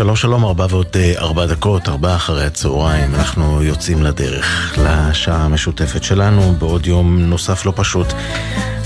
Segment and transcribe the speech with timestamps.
[0.00, 6.04] שלום שלום, ארבע ועוד אה, ארבע דקות, ארבע אחרי הצהריים, אנחנו יוצאים לדרך לשעה המשותפת
[6.04, 8.06] שלנו בעוד יום נוסף לא פשוט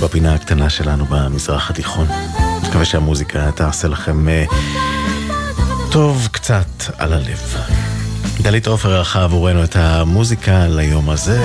[0.03, 2.07] בפינה הקטנה שלנו במזרח התיכון.
[2.63, 4.55] מקווה שהמוזיקה תעשה לכם uh,
[5.93, 6.67] טוב קצת
[6.99, 7.57] על הלב.
[8.41, 11.45] דלית עופר ערכה עבורנו את המוזיקה ליום הזה.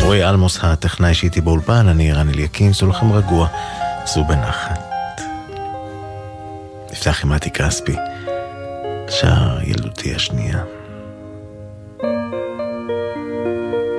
[0.00, 3.48] רועי אלמוס הטכנאי שאיתי באולפן, אני רן אליקים, סעו לכם רגוע,
[4.06, 4.80] סעו בנחת.
[6.92, 7.96] נפתח עם מתי כספי.
[9.08, 10.62] שר ילדותי השנייה.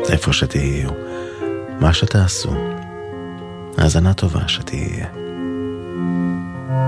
[0.10, 0.90] איפה שתהיו,
[1.80, 2.54] מה שתעשו,
[3.78, 5.06] האזנה טובה שתהיה.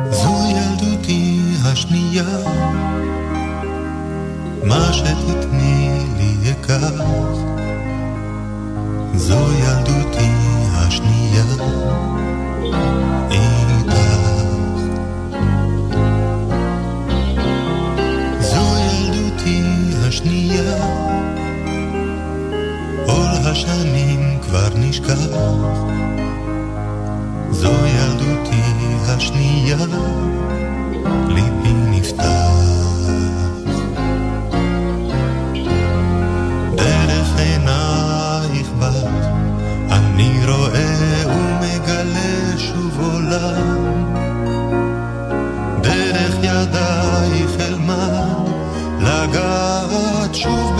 [0.10, 2.38] זו ילדותי השנייה,
[4.64, 7.04] מה שתתני לי אקח.
[9.16, 10.32] זו ילדותי
[10.72, 11.44] השנייה.
[20.22, 20.76] השנייה.
[23.06, 25.20] עול השנים כבר נשכח.
[27.52, 28.62] זו ילדותי
[29.08, 29.78] השנייה.
[31.28, 32.52] ליבי נפתח.
[36.76, 39.26] דרך עינייך בת
[39.92, 44.21] אני רואה ומגלה שוב עולם
[50.42, 50.71] chuva.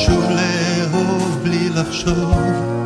[0.00, 2.79] שוב לאהוב בלי לחשוב.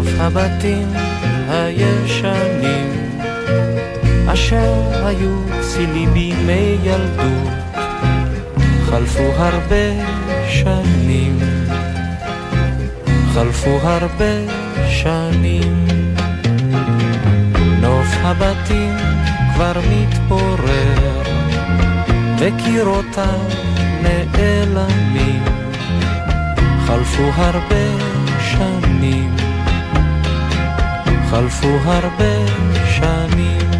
[0.00, 0.92] בנוף הבתים
[1.48, 3.18] הישנים
[4.26, 7.50] אשר היו צילי בימי ילדות
[8.84, 10.04] חלפו הרבה
[10.48, 11.38] שנים
[13.34, 14.34] חלפו הרבה
[14.88, 15.86] שנים.
[17.80, 18.96] נוף הבתים
[19.54, 21.22] כבר מתפורר
[22.38, 23.40] וקירותיו
[24.02, 25.44] נעלמים
[26.86, 28.09] חלפו הרבה
[31.30, 32.46] חלפו הרבה
[32.86, 33.70] שנים.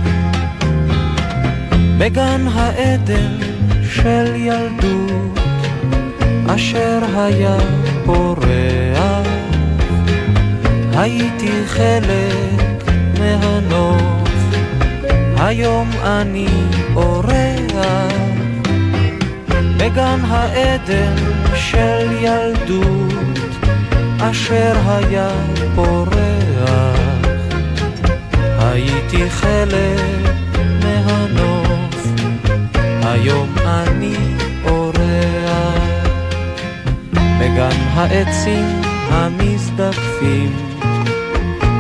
[1.99, 3.37] בגן העדן
[3.91, 5.38] של ילדות,
[6.47, 7.56] אשר היה
[8.05, 9.26] פורח,
[10.97, 12.85] הייתי חלק
[13.19, 14.31] מהנוף,
[15.37, 16.49] היום אני
[16.96, 17.31] אורח.
[19.76, 21.14] בגן העדן
[21.55, 23.38] של ילדות,
[24.20, 25.29] אשר היה
[25.75, 26.30] פורח.
[28.81, 30.00] הייתי חלק
[30.85, 32.06] מהנוף,
[33.03, 34.17] היום אני
[34.65, 35.00] אורח.
[37.12, 38.81] בגן העצים
[39.11, 40.53] המזדקפים,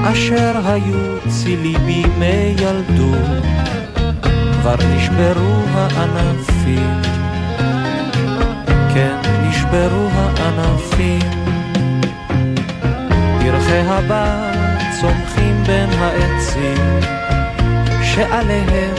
[0.04, 3.44] אשר היו צילי בימי ילדות,
[4.60, 7.02] כבר נשברו הענפים.
[8.94, 9.16] כן,
[9.48, 11.20] נשברו הענפים.
[13.40, 14.49] פרחי צומחים
[15.66, 17.00] בין העצים,
[18.02, 18.94] שעליהם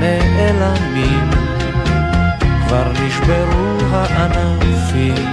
[0.00, 1.30] נעלמים.
[2.66, 5.26] כבר נשברו הענפים,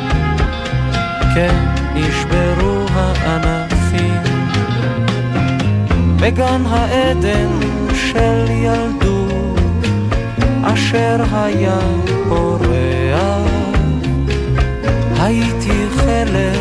[1.36, 1.56] כן,
[1.96, 4.24] נשברו הענפים.
[6.22, 7.50] בגן העדן
[7.94, 9.60] של ילדות,
[10.64, 11.80] אשר היה
[12.30, 13.50] פורח.
[15.20, 16.60] הייתי חלק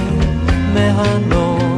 [0.75, 1.78] מהנוף,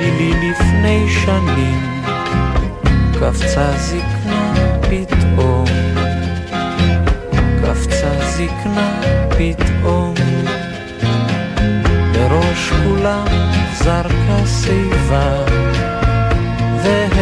[0.00, 2.04] צילי לפני שנים,
[3.12, 5.64] קפצה זקנה פתאום,
[7.62, 10.14] קפצה זקנה פתאום,
[12.12, 13.26] בראש כולם
[13.74, 15.44] זרקה שיבה,
[16.82, 17.12] והם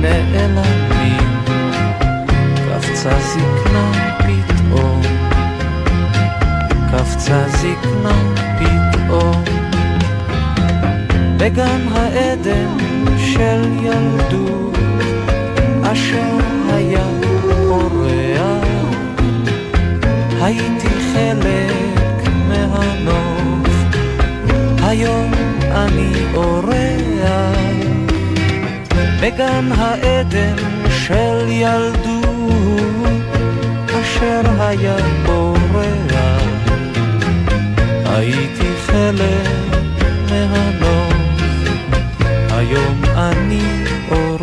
[0.00, 1.44] נעלמים,
[2.54, 5.00] קפצה זקנה פתאום,
[6.92, 9.59] קפצה זקנה פתאום.
[11.40, 12.76] בגן העדן
[13.18, 14.78] של ילדות,
[15.82, 16.36] אשר
[16.68, 17.06] היה
[17.42, 18.64] פורח.
[20.40, 23.68] הייתי חלק מהנוף,
[24.82, 25.30] היום
[25.72, 26.70] אני אורח.
[29.22, 30.56] בגן העדן
[30.90, 33.20] של ילדות,
[34.00, 36.42] אשר היה פורח.
[38.04, 39.48] הייתי חלק
[40.30, 40.99] מהנוף.
[43.20, 44.40] אני אורח.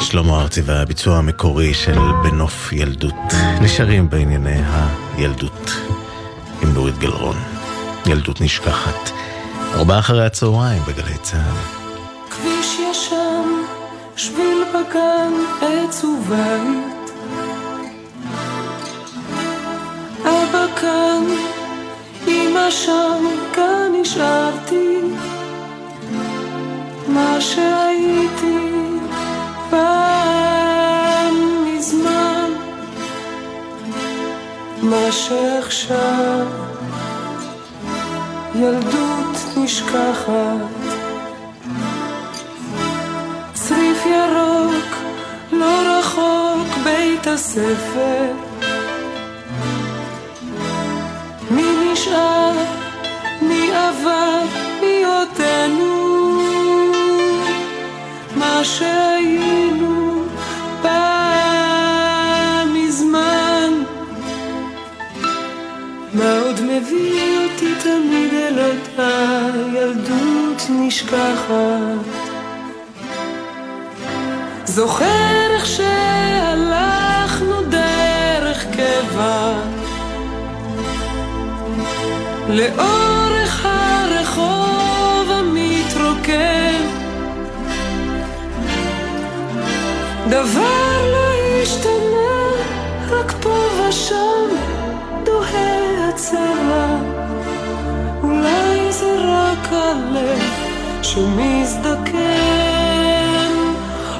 [0.00, 3.14] שלמה ארצי והביצוע המקורי של בנוף ילדות
[3.60, 4.60] נשארים בענייני
[5.16, 5.95] הילדות.
[6.76, 7.36] נורית גלרון.
[8.06, 9.10] ילדות נשכחת.
[9.74, 11.56] ארבעה אחרי הצהריים בגלי צה"ל.
[12.30, 13.48] כביש ישן,
[14.16, 17.10] שביל בגן, עץ ובית.
[20.20, 21.24] אבא כאן,
[22.28, 24.98] אמא שם, כאן נשארתי.
[27.08, 28.58] מה שהייתי
[29.70, 32.50] פעם מזמן.
[34.82, 36.65] מה שעכשיו
[38.58, 40.32] ילדות נשכחת
[43.52, 44.96] צריף ירוק
[45.52, 48.32] לא רחוק בית הספר
[51.50, 52.52] מי נשאר?
[53.42, 54.40] מי עבר?
[54.80, 56.42] מי עודנו?
[58.36, 59.95] מה שהיינו
[66.46, 72.06] עוד מביא אותי תמיד אל אותה ילדות נשכחת.
[74.64, 75.04] זוכר
[75.54, 79.52] איך שהלכנו דרך קבע.
[82.48, 86.82] לאורך הרחוב המתרוקם
[90.30, 92.50] דבר לא השתנה,
[93.10, 93.54] רק פה
[93.88, 94.35] ושם.
[96.30, 96.98] צרה,
[98.22, 100.42] אולי זה רק הלב
[101.02, 102.16] שמזדקן.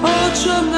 [0.03, 0.76] עוד שנה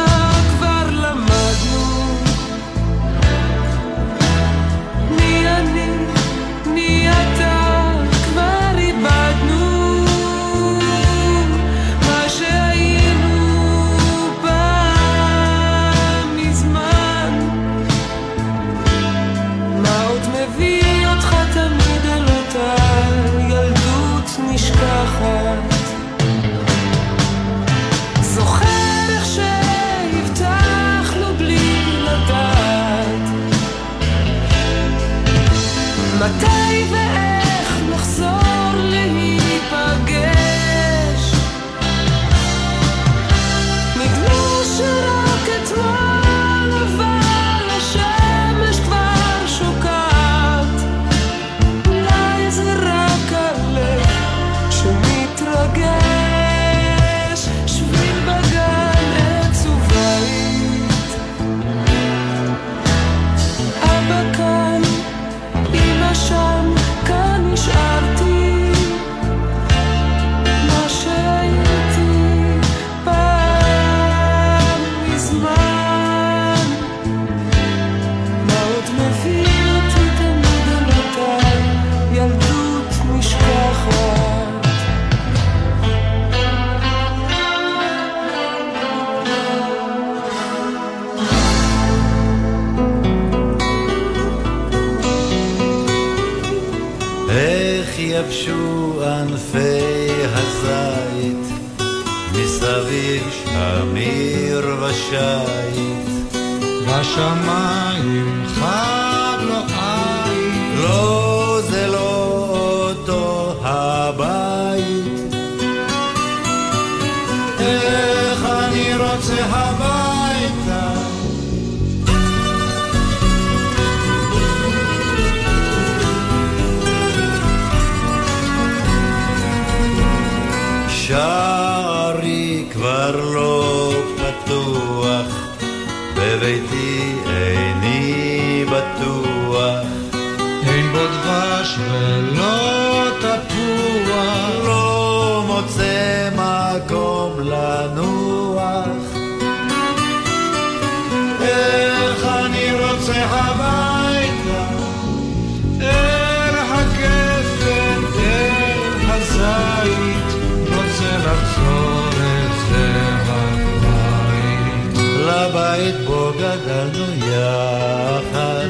[166.69, 168.69] גדלנו יחד,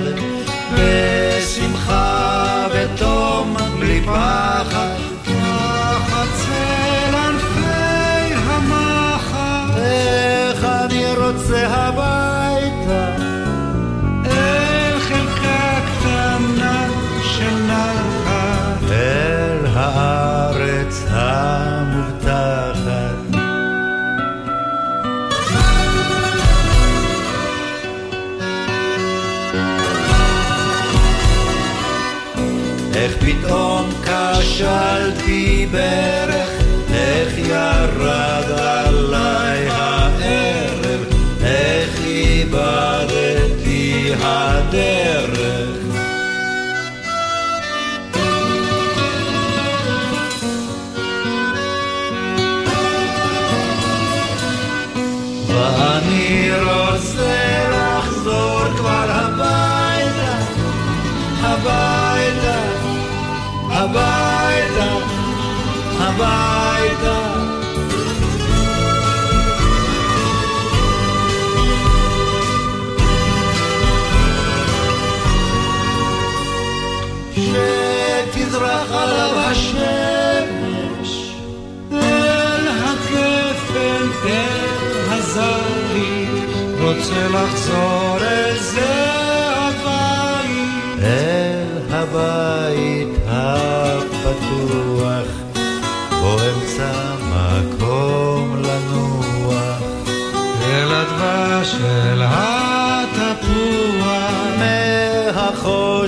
[0.75, 4.58] בשמחה ותום בלי פעם.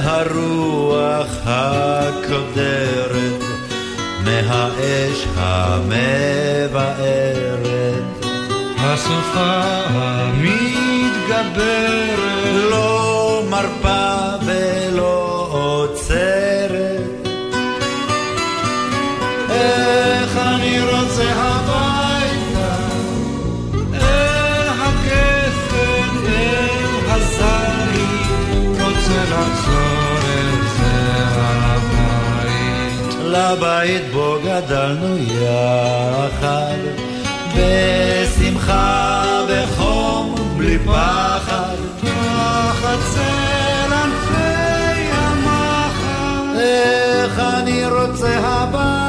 [0.01, 0.48] מהרוח
[1.46, 3.43] הקודרת,
[4.24, 6.79] מהאש המבערת.
[8.77, 9.78] הסופה
[11.39, 12.19] המתגברת
[12.69, 17.27] לא מרפה ולא עוצרת.
[19.50, 22.75] איך אני רוצה הביתה?
[23.93, 28.27] אל הגפן, אל הזית,
[28.81, 31.24] רוצה לחזור אל זה
[31.65, 33.15] הבית.
[33.22, 36.77] לבית בו גדלנו יחד
[37.55, 39.18] בשמחה
[40.69, 41.75] בלי פחד
[43.13, 49.08] צל ענפי המחר, איך אני רוצה הביתה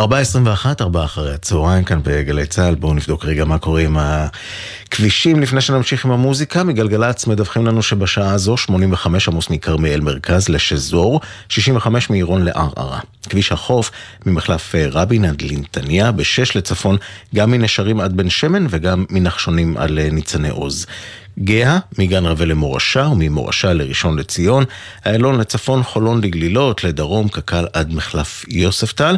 [0.00, 0.04] 4.21,
[0.80, 3.96] 4 אחרי הצהריים כאן בגלי צה"ל, בואו נבדוק רגע מה קורה עם
[5.00, 6.64] הכבישים לפני שנמשיך עם המוזיקה.
[6.64, 13.00] מגלגלצ מדווחים לנו שבשעה הזו 85 עמוס מכרמיאל מרכז לשזור, 65 מעירון לערערה.
[13.28, 13.90] כביש החוף
[14.26, 16.96] ממחלף אה, רבין עד לנתניה, ב-6 לצפון,
[17.34, 20.86] גם מנשרים עד בן שמן וגם מנחשונים עד לניצני עוז.
[21.38, 24.64] גאה, מגן רווה למורשה וממורשה לראשון לציון,
[25.06, 29.16] איילון לצפון, חולון לגלילות, לדרום, קק"ל עד מחלף יוספטל,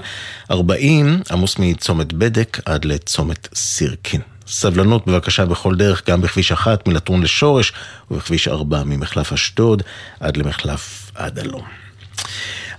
[0.51, 4.32] 40 עמוס מצומת בדק עד לצומת סירקין.
[4.47, 7.73] סבלנות בבקשה בכל דרך, גם בכביש 1 מלטרון לשורש
[8.11, 9.83] ובכביש 4 ממחלף אשדוד
[10.21, 11.65] עד למחלף עד הלום.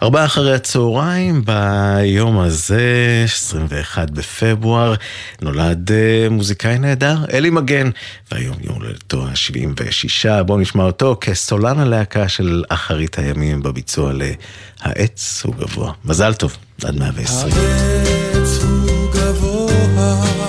[0.03, 2.81] ארבעה אחרי הצהריים, ביום הזה,
[3.25, 4.93] 21 בפברואר,
[5.41, 7.89] נולד uh, מוזיקאי נהדר, אלי מגן,
[8.31, 15.55] והיום יום הולדתו ה-76, בואו נשמע אותו כסולן הלהקה של אחרית הימים בביצוע ל"העץ הוא
[15.55, 15.91] גבוה".
[16.05, 17.53] מזל טוב, עד 120.
[17.53, 20.42] העץ הוא גבוה,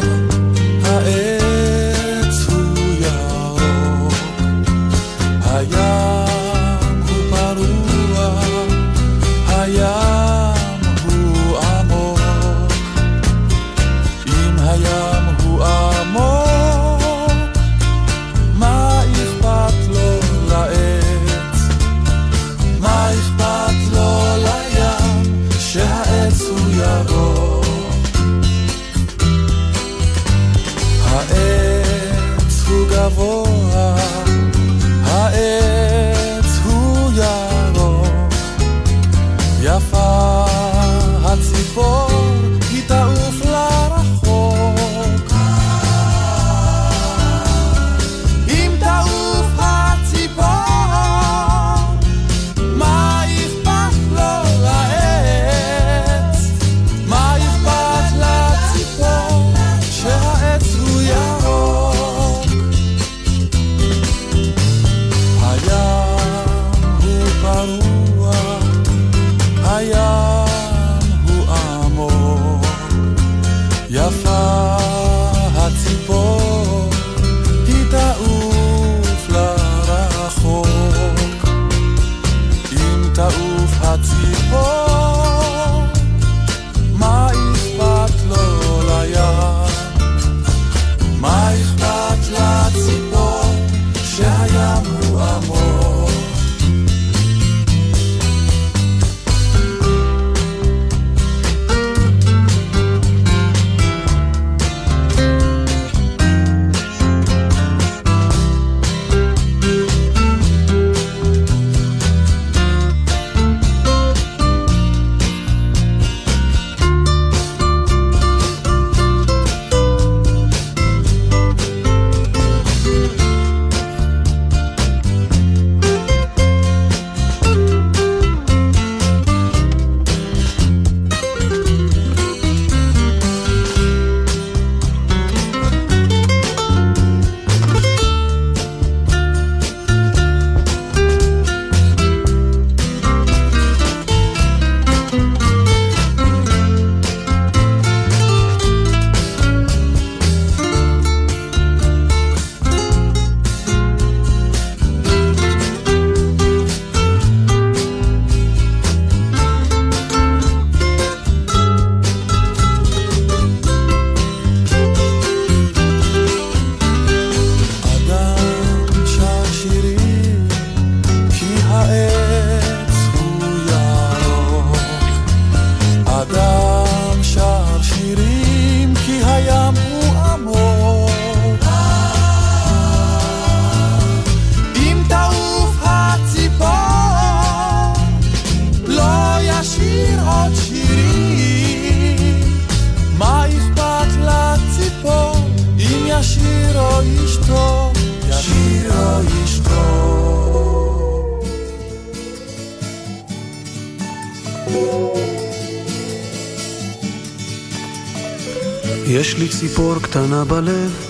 [209.24, 211.06] יש לי ציפור קטנה בלב,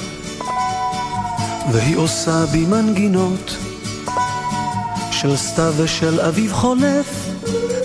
[1.72, 3.56] והיא עושה בי מנגינות
[5.10, 7.28] של סתיו ושל אביב חולף,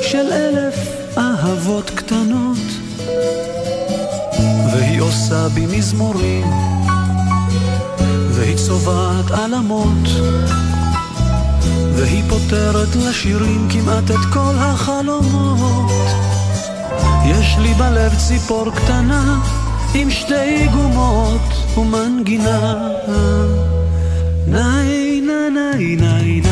[0.02, 0.76] של אלף
[1.18, 2.58] אהבות קטנות.
[4.74, 6.48] והיא עושה בי מזמורים,
[8.32, 10.08] והיא צובעת עלמות,
[11.94, 15.92] והיא פותרת לשירים כמעט את כל החלומות.
[17.26, 19.59] יש לי בלב ציפור קטנה
[19.94, 22.78] עם שתי גומות ומנגינה.
[24.48, 26.49] ניי ניי ניי ניי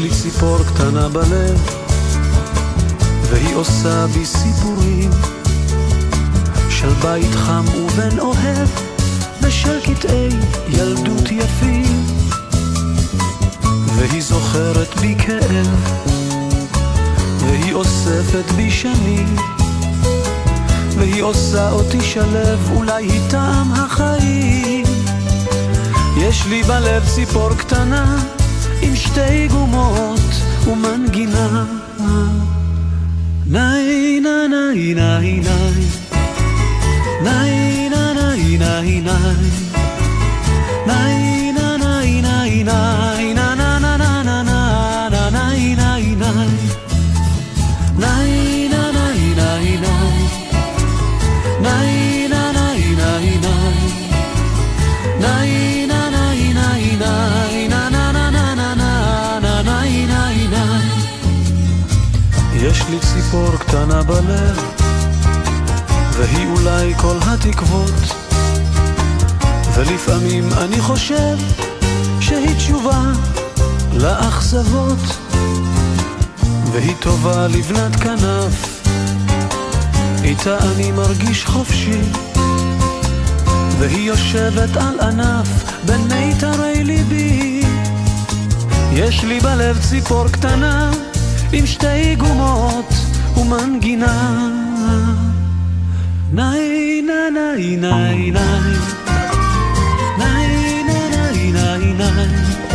[0.00, 1.70] לי ציפור קטנה בלב
[3.30, 5.10] והיא עושה בי סיפורים
[6.70, 8.68] של בית חם ובן אוהב
[9.42, 10.28] ושל קטעי
[10.68, 12.06] ילדות יפים.
[13.96, 15.98] והיא זוכרת בי כאב
[17.38, 19.36] והיא אוספת בי שנים
[20.96, 24.84] והיא עושה אותי שלב אולי היא טעם החיים.
[26.16, 28.35] יש לי בלב ציפור קטנה
[28.96, 30.20] עם שתי גומות
[30.66, 31.64] ומנגינה.
[33.46, 35.40] ניי ניי ניי.
[37.24, 39.50] ניי ניי ניי ניי ניי.
[40.86, 41.35] ניי
[64.20, 64.60] בלב
[66.12, 68.14] והיא אולי כל התקוות.
[69.74, 71.36] ולפעמים אני חושב
[72.20, 73.02] שהיא תשובה
[73.92, 74.98] לאכזבות.
[76.72, 78.86] והיא טובה לבנת כנף
[80.24, 82.00] איתה אני מרגיש חופשי.
[83.78, 85.48] והיא יושבת על ענף
[85.84, 87.62] בין מיתרי ליבי.
[88.92, 90.90] יש לי בלב ציפור קטנה
[91.52, 92.95] עם שתי גומות
[93.36, 94.48] ומנגינה.
[96.32, 98.76] ניי ניי ניי ניי ניי.
[100.18, 100.82] ניי
[101.52, 102.65] ניי ניי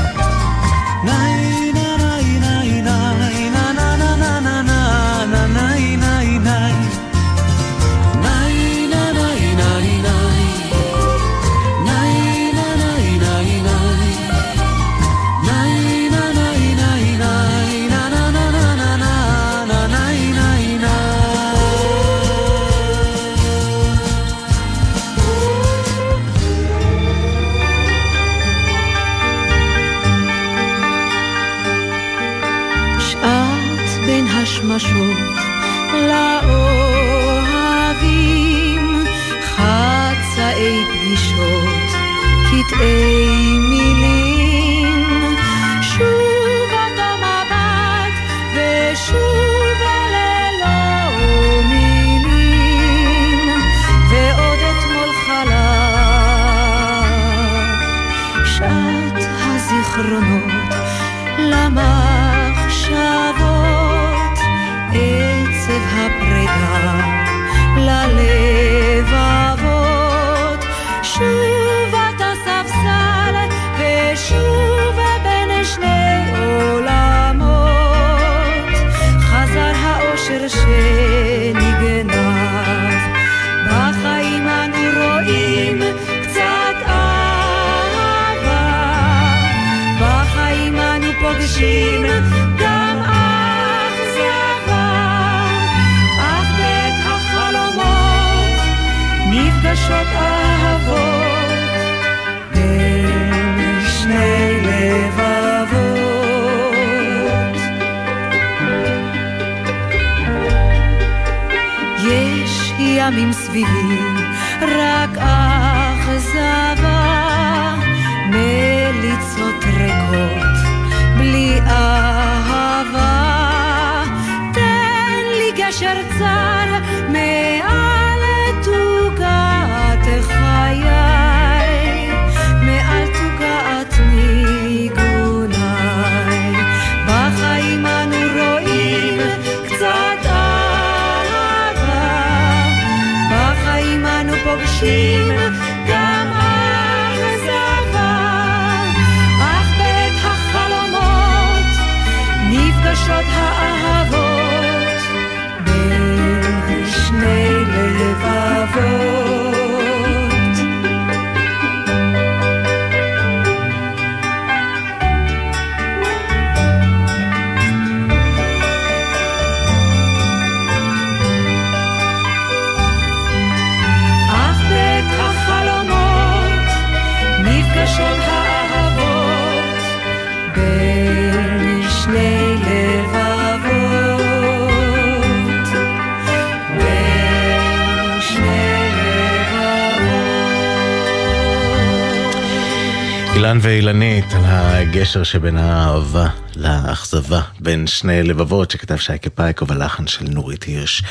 [193.51, 200.25] אילן ואילנית על הגשר שבין האהבה לאכזבה בין שני לבבות שכתב שייקה פייקו בלחן של
[200.29, 201.03] נורית הירש.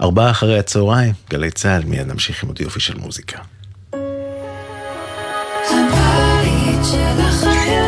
[0.00, 3.38] ארבעה אחרי הצהריים, גלי צה"ל, מיד נמשיך עם עוד יופי של מוזיקה.
[5.70, 7.87] הבית של החיילות,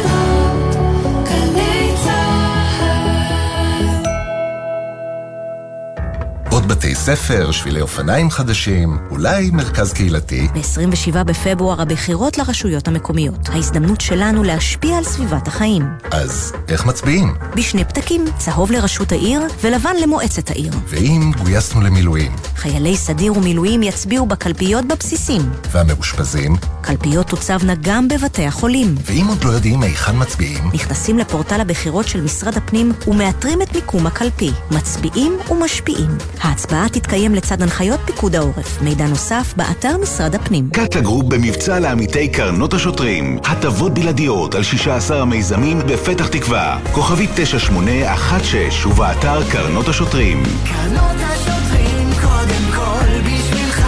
[6.81, 10.49] בתי ספר, שבילי אופניים חדשים, אולי מרכז קהילתי.
[10.55, 13.49] ב-27 בפברואר הבחירות לרשויות המקומיות.
[13.49, 15.83] ההזדמנות שלנו להשפיע על סביבת החיים.
[16.11, 17.35] אז איך מצביעים?
[17.57, 20.73] בשני פתקים, צהוב לראשות העיר ולבן למועצת העיר.
[20.87, 25.43] ואם גויסנו למילואים, חיילי סדיר ומילואים יצביעו בקלפיות בבסיסים.
[25.71, 28.95] והמאושפזים, קלפיות תוצבנה גם בבתי החולים.
[29.05, 34.07] ואם עוד לא יודעים היכן מצביעים, נכנסים לפורטל הבחירות של משרד הפנים ומאתרים את מיקום
[34.07, 34.51] הקלפי.
[34.71, 36.11] מצביעים ומשפיעים.
[36.41, 38.83] ההצבעה תתקיים לצד הנחיות פיקוד העורף.
[38.83, 40.71] מידע נוסף, באתר משרד הפנים.
[40.71, 43.39] קאטה גרופ במבצע לעמיתי קרנות השוטרים.
[43.45, 46.79] הטבות בלעדיות על 16 המיזמים בפתח תקווה.
[46.93, 50.43] כוכבית 9816 ובאתר קרנות השוטרים.
[50.43, 53.87] קרנות השוטרים קודם כל בשבילך.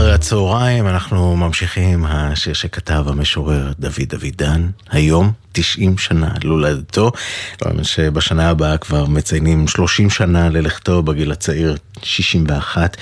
[0.00, 7.12] אחרי הצהריים, אנחנו ממשיכים השיר שכתב המשורר דוד אבידן, היום 90 שנה להולדתו.
[7.82, 12.96] שבשנה הבאה כבר מציינים 30 שנה ללכתו בגיל הצעיר, 61.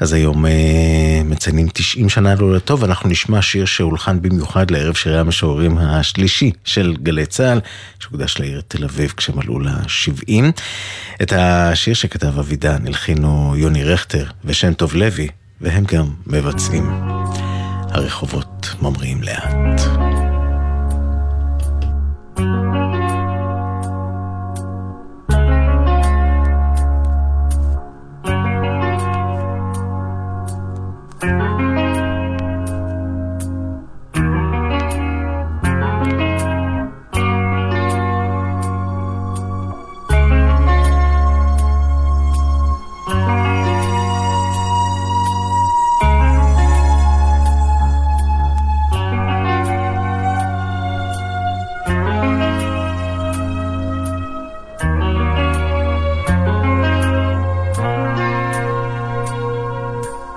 [0.00, 5.78] אז היום אה, מציינים 90 שנה להולדתו, ואנחנו נשמע שיר שהולחן במיוחד לערב שירי המשוררים
[5.78, 7.60] השלישי של גלי צה"ל,
[8.00, 10.52] שהוקדש לעיר תל אביב כשמלאו לה 70.
[11.22, 15.28] את השיר שכתב אבידן הלחינו יוני רכטר ושם טוב לוי.
[15.60, 16.90] והם גם מבצעים.
[17.90, 19.80] הרחובות ממריאים לאט.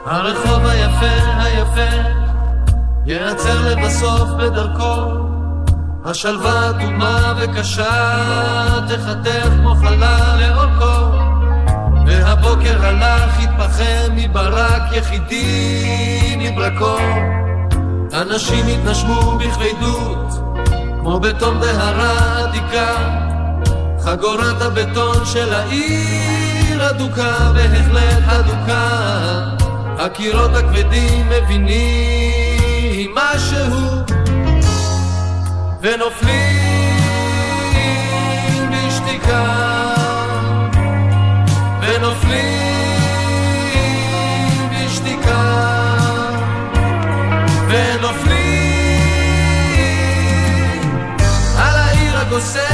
[0.05, 1.05] הרחוב היפה
[1.37, 1.95] היפה
[3.05, 5.11] ייעצר לבסוף בדרכו.
[6.05, 7.89] השלווה אדומה וקשה
[8.87, 11.17] תחתך כמו חלל לאורכו.
[12.07, 16.97] והבוקר הלך התפחם מברק יחידי מברקו.
[18.13, 20.33] אנשים התנשמו בכבדות
[21.01, 22.95] כמו בתום דהרה עתיקה.
[23.99, 29.60] חגורת הבטון של העיר אדוקה בהחלט אדוקה
[30.01, 33.61] הקירות הכבדים מבינים משהו
[35.81, 36.97] ונופלים
[38.71, 39.45] בשתיקה.
[41.81, 42.51] ונופלים
[44.71, 45.67] בשתיקה.
[47.69, 48.41] ונופלים
[51.57, 52.70] על העיר הגוססת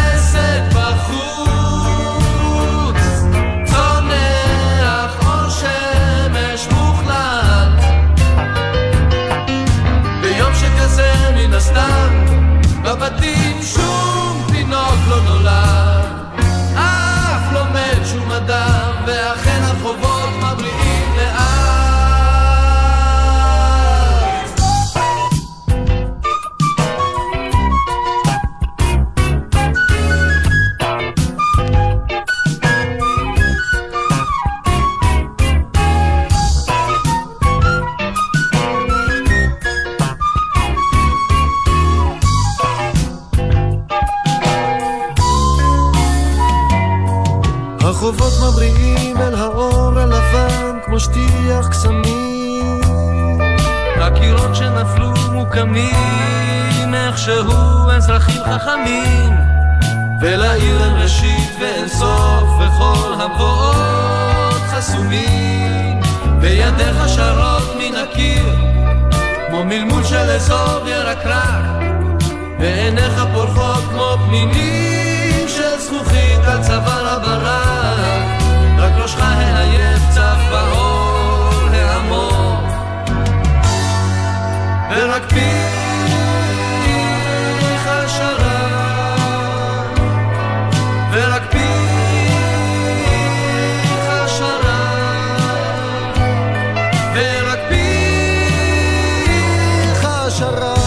[100.36, 100.85] פיך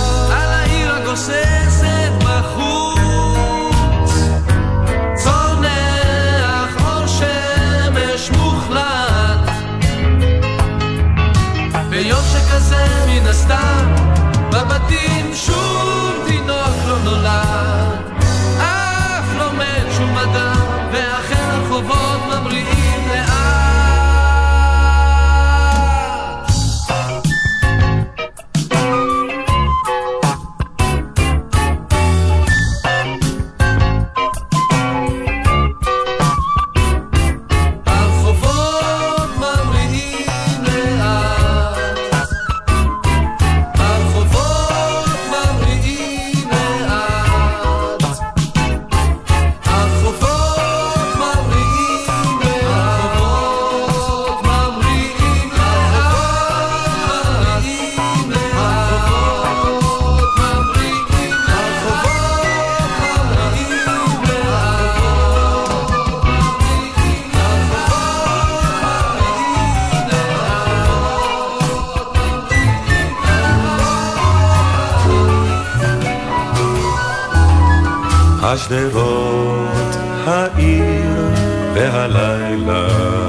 [78.53, 79.97] השדרות,
[80.27, 81.29] העיר
[81.75, 82.87] והלילה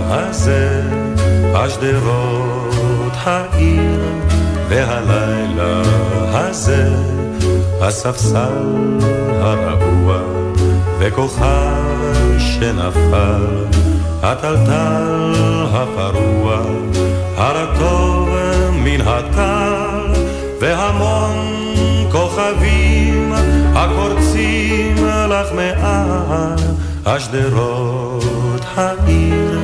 [0.09, 0.81] הזה,
[1.53, 3.99] השדרות, העיר
[4.69, 5.81] והלילה
[6.33, 6.89] הזה,
[7.81, 8.97] הספסל
[9.41, 10.21] הרעוע
[10.99, 13.65] וכוכב שנפל,
[14.21, 16.61] הטלטל הפרוע,
[17.37, 18.29] הרטוב
[18.71, 19.80] מן הטל
[25.55, 26.57] מעל
[27.05, 29.59] השדרות העיר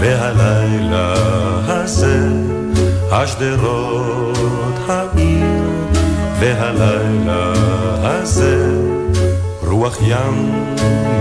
[0.00, 1.14] והלילה
[1.66, 2.28] הזה
[3.12, 5.62] השדרות העיר
[6.40, 7.52] והלילה
[8.02, 8.70] הזה
[9.66, 10.52] רוח ים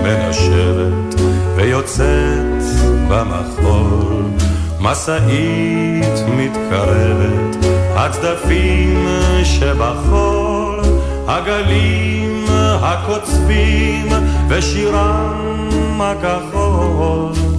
[0.04, 1.22] מנשבת
[1.56, 2.64] ויוצאת
[3.10, 4.24] במחול.
[4.84, 9.08] משאית מתקרבת הצדפים
[9.44, 10.80] שבחול
[11.28, 12.33] הגלים
[12.84, 14.08] הקוצבים
[14.50, 17.53] ושירם הכחול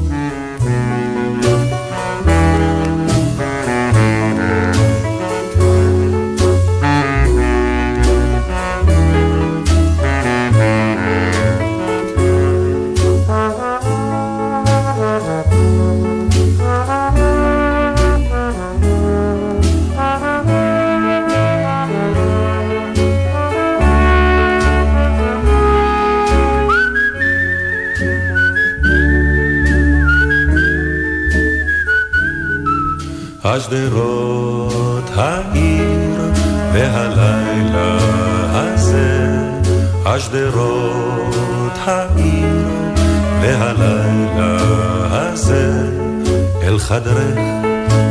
[46.95, 47.39] חדרך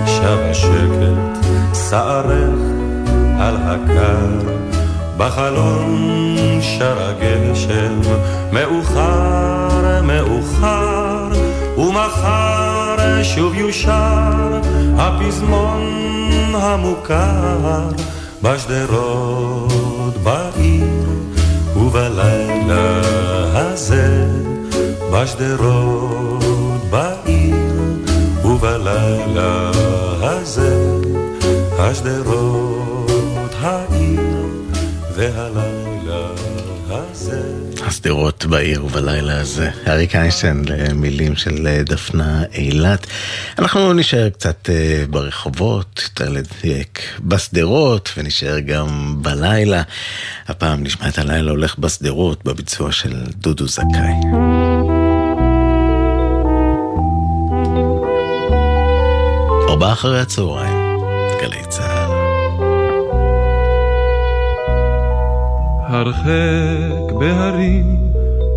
[0.06, 1.48] שב השקט,
[1.90, 2.60] שערך
[3.40, 4.52] על הקר,
[5.18, 8.00] בחלון שר הגשם,
[8.52, 11.30] מאוחר, מאוחר,
[11.78, 14.60] ומחר שוב יושר
[14.98, 15.82] הפזמון
[16.54, 17.90] המוכר.
[18.42, 21.10] בשדרות, בעיר
[21.76, 23.02] ובלילה
[23.54, 24.28] הזה,
[25.14, 26.23] בשדרות,
[38.04, 39.70] בשדרות בעיר ובלילה הזה.
[39.88, 43.08] אריק איינשטיין למילים של אה, דפנה אילת.
[43.60, 49.82] אנחנו נשאר קצת אה, ברחובות, יותר לדייק בשדרות, ונשאר גם בלילה.
[50.48, 54.14] הפעם נשמע את הלילה הולך בשדרות בביצוע של דודו זכאי.
[59.70, 60.98] ארבעה אחרי הצהריים,
[61.42, 61.93] גלי צהר.
[65.94, 68.12] הרחק בהרים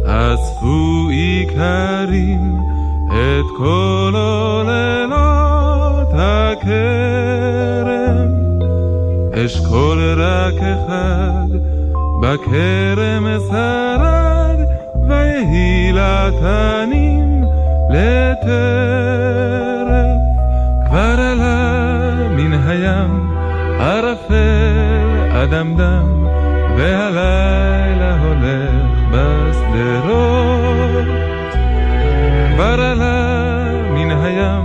[0.06, 2.56] אספו איכרים
[3.06, 6.68] את כל עוללות הכרם.
[9.34, 11.48] אשכול רק אחד
[12.22, 14.58] בכרם שרד
[15.08, 17.44] ויהי לתנים
[17.90, 18.56] לטרף.
[20.86, 23.30] כבר עלה מן הים
[23.80, 26.25] ערפל אדמדם
[26.76, 31.06] והלילה הולך בשדרות.
[32.54, 34.64] כבר עלה מן הים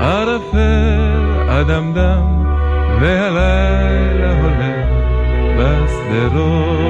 [0.00, 2.44] ערפל אדמדם
[3.00, 4.86] והלילה הולך
[5.58, 6.82] בשדרות.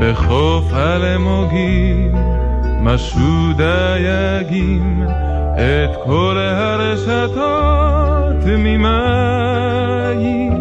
[0.00, 1.81] בחוף אלמוגים
[2.82, 5.02] משו דייגים
[5.54, 10.52] את כל הרשתות ממים.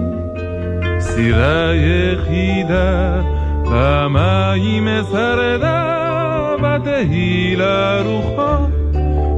[0.99, 3.21] סירה יחידה
[3.63, 8.69] פעמיים שרדה ותהי לרוחות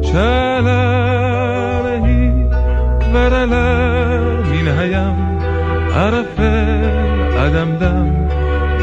[0.02, 2.32] שלב היא
[3.00, 4.20] כבר עלה
[4.52, 5.40] מן הים
[5.96, 6.90] ערפל
[7.38, 8.14] אדמדם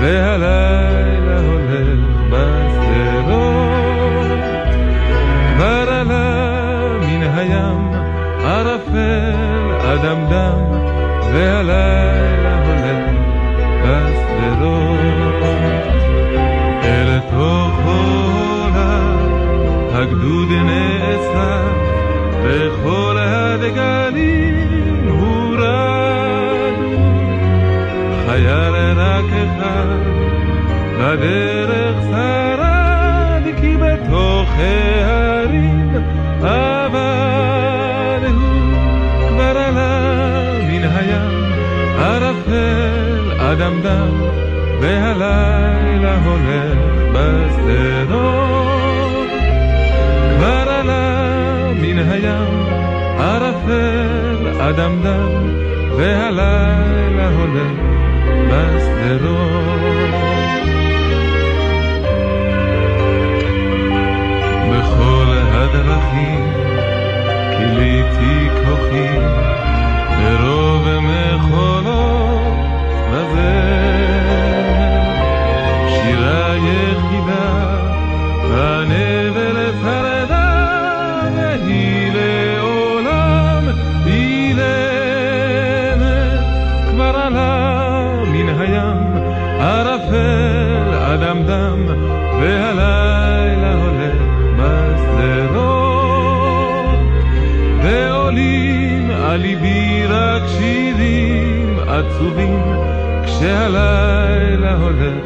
[0.01, 1.00] והלילה
[11.33, 13.05] והלילה הולך
[13.83, 15.43] בשדרות
[16.85, 19.19] אל תוך עולם
[19.93, 21.75] הגדוד נאסף
[22.43, 25.61] וכל הדגלים הורדו
[28.27, 29.99] חייל רק אחד
[30.99, 31.60] בדרך
[42.49, 44.21] ערפל אדמדם
[44.81, 46.79] והלילה הולך
[47.13, 48.51] בשדרות
[50.37, 52.65] כבר עלה מן הים
[53.19, 55.33] ערפל אדמדם
[55.97, 57.79] והלילה הולך
[58.51, 60.11] בשדרות
[64.71, 66.53] בכל הדרכים
[67.59, 69.19] כיליתי כוחי
[70.21, 71.00] ברוב
[102.01, 102.63] עצובים
[103.25, 105.25] כשהלילה הולך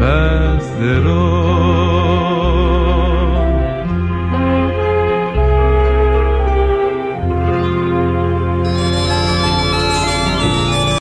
[0.00, 1.41] בשדרות